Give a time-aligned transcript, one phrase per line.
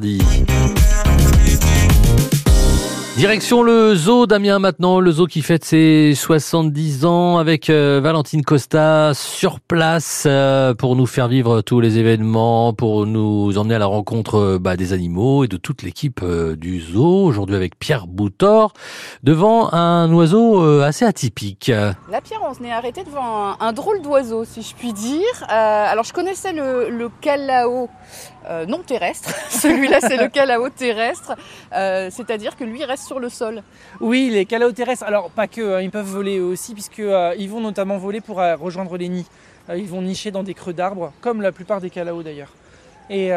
[0.00, 0.37] the
[3.18, 8.44] Direction le zoo d'Amiens maintenant, le zoo qui fête ses 70 ans avec euh, Valentine
[8.44, 13.80] Costa sur place euh, pour nous faire vivre tous les événements, pour nous emmener à
[13.80, 17.24] la rencontre euh, bah, des animaux et de toute l'équipe du zoo.
[17.24, 18.72] Aujourd'hui avec Pierre Boutor
[19.24, 21.72] devant un oiseau assez atypique.
[22.12, 25.24] La Pierre, on s'est arrêté devant un, drôle d'oiseau si je puis dire.
[25.48, 27.88] alors je connaissais le, le calao
[28.66, 31.34] non terrestre, celui-là c'est le calao terrestre,
[31.72, 33.62] c'est-à-dire que lui reste sur le sol.
[34.00, 37.48] Oui, les calaos terrestres, alors pas que, hein, ils peuvent voler aussi, puisqu'ils euh, ils
[37.48, 39.26] vont notamment voler pour euh, rejoindre les nids.
[39.68, 42.52] Euh, ils vont nicher dans des creux d'arbres, comme la plupart des calaos d'ailleurs.
[43.10, 43.30] Et,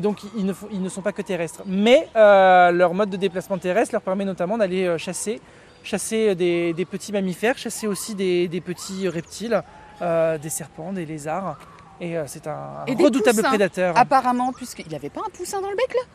[0.00, 1.62] donc ils ne, ils ne, sont pas que terrestres.
[1.66, 5.42] Mais leur mode de déplacement terrestre leur permet notamment d'aller chasser,
[5.84, 9.62] chasser des, petits mammifères, chasser aussi des, petits reptiles,
[10.00, 11.58] des serpents, des lézards.
[12.00, 13.98] Et c'est un, redoutable prédateur.
[13.98, 16.06] Apparemment, puisqu'il n'avait pas un poussin dans le bec là?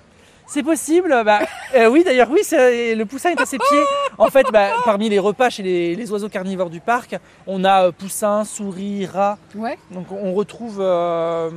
[0.53, 1.09] C'est possible.
[1.25, 1.39] Bah,
[1.75, 3.83] euh, oui, d'ailleurs, oui, le poussin est à ses pieds.
[4.17, 7.15] En fait, bah, parmi les repas chez les, oiseaux carnivores du parc,
[7.47, 9.37] on a euh, poussin, souris, rat.
[9.55, 9.77] Ouais.
[9.89, 11.49] Donc on retrouve euh,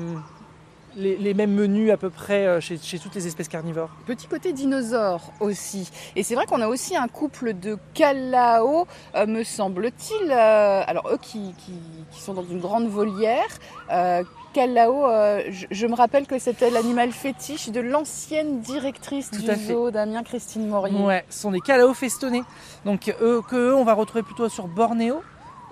[0.97, 3.91] les, mêmes menus à peu près chez, toutes les espèces carnivores.
[4.07, 5.91] Petit côté dinosaure aussi.
[6.17, 10.33] Et c'est vrai qu'on a aussi un couple de calao, me semble-t-il.
[10.33, 11.55] alors eux qui,
[12.13, 13.59] sont dans une grande volière
[14.57, 20.23] Calao, euh, je, me rappelle que c'était l'animal fétiche de l'ancienne directrice du zoo Damien
[20.23, 20.99] Christine Morier.
[20.99, 22.43] Ouais, ce sont des Calao festonnés.
[22.87, 25.21] Donc eux, que eux, on va retrouver plutôt sur Bornéo.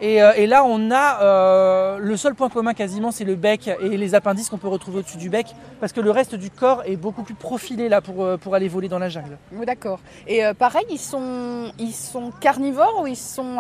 [0.03, 3.97] Euh, et, là, on a euh, le seul point commun quasiment, c'est le bec et
[3.97, 6.97] les appendices qu'on peut retrouver au-dessus du bec, parce que le reste du corps est
[6.97, 9.39] beaucoup plus profilé là pour, euh, pour aller voler dans la jungle.
[9.65, 10.01] D'accord.
[10.27, 13.57] Et pareil, ils sont, ils sont carnivores ou ils, sont,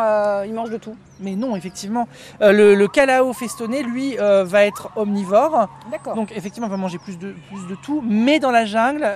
[0.47, 0.97] ils mangent de tout?
[1.21, 2.09] Mais non, effectivement.
[2.41, 5.69] le, le calao festonné, lui, va être omnivore.
[5.91, 6.15] D'accord.
[6.15, 8.03] Donc effectivement, il va manger plus de, plus de tout.
[8.05, 9.07] Mais dans la jungle,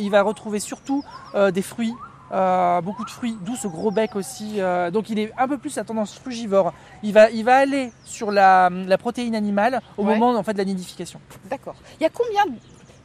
[0.00, 1.02] il va retrouver surtout
[1.34, 1.94] des fruits,
[2.32, 4.60] euh, beaucoup de fruits, d'où ce gros bec aussi.
[4.60, 6.72] Euh, donc il est un peu plus à tendance frugivore.
[7.02, 10.64] Il va, il va aller sur la, protéine animale au moment en fait, de la
[10.64, 11.20] nidification.
[11.48, 11.76] D'accord.
[12.00, 12.44] Il y a combien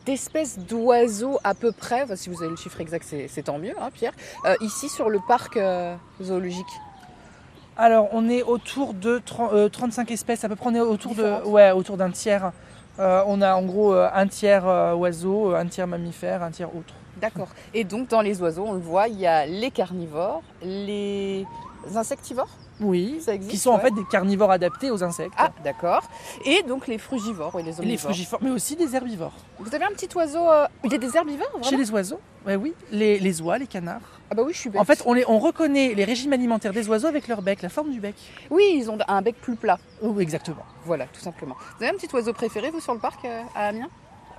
[0.06, 3.90] d'espèces d'oiseaux à peu près, si vous avez le chiffre exact c'est tant mieux, hein,
[3.94, 4.14] Pierre,
[4.46, 5.60] euh, ici sur le parc
[6.22, 6.66] zoologique?
[7.78, 9.22] Alors on est autour de
[9.68, 12.52] 35 espèces, à peu près on est autour, de, ouais, autour d'un tiers.
[12.98, 14.66] on a en gros un tiers
[14.98, 16.94] oiseaux, un tiers mammifères, un tiers autres.
[17.18, 17.50] D'accord.
[17.74, 21.46] Et donc dans les oiseaux, on le voit, il y a les carnivores, les
[21.96, 22.50] insectivores
[22.82, 25.34] oui, qui sont en fait des carnivores adaptés aux insectes.
[25.38, 26.02] Ah, d'accord.
[26.46, 27.86] Et donc les frugivores et les omnivores.
[27.86, 29.34] Les frugivores, mais aussi des herbivores.
[29.60, 30.50] Vous avez un petit oiseau.
[30.50, 33.68] Euh, il y a des herbivores vraiment Chez les oiseaux Oui, les, les oies, les
[33.68, 34.02] canards.
[34.32, 34.82] Ah bah oui, je suis bête.
[34.82, 37.70] En fait, on, les, on reconnaît les régimes alimentaires des oiseaux avec leur bec, la
[37.70, 38.16] forme du bec.
[38.50, 39.78] Oui, ils ont un bec plus plat.
[40.02, 40.66] Oh, exactement.
[40.86, 41.56] Voilà, tout simplement.
[41.78, 43.90] Vous avez un petit oiseau préféré, vous, sur le parc euh, à Amiens?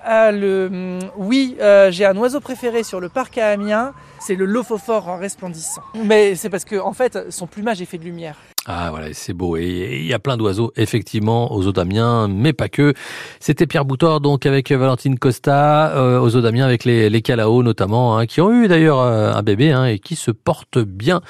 [0.05, 4.35] Ah, le, mm, oui, euh, j'ai un oiseau préféré sur le parc à Amiens, c'est
[4.35, 5.83] le lophophore en resplendissant.
[6.05, 8.37] Mais c'est parce que en fait, son plumage est fait de lumière.
[8.67, 9.57] Ah voilà, c'est beau.
[9.57, 12.95] Et il y a plein d'oiseaux, effectivement, aux eaux d'Amiens, mais pas que.
[13.41, 17.62] C'était Pierre Boutor, donc avec Valentine Costa, euh, aux eaux d'Amiens, avec les, les Calao
[17.62, 21.21] notamment, hein, qui ont eu d'ailleurs euh, un bébé hein, et qui se portent bien.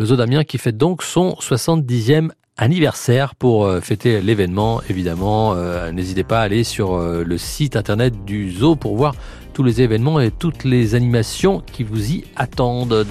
[0.00, 2.30] Le zoo d'Amiens qui fête donc son 70e
[2.60, 4.82] anniversaire pour euh, fêter l'événement.
[4.88, 9.14] Évidemment, euh, n'hésitez pas à aller sur euh, le site internet du zoo pour voir
[9.54, 13.06] tous les événements et toutes les animations qui vous y attendent.